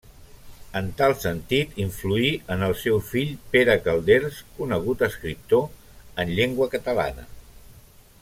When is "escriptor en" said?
5.09-6.33